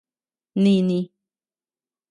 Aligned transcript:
Nini. 0.63 0.99